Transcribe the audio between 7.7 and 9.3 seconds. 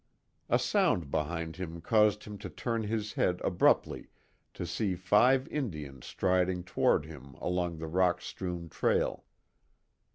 the rock strewn trail.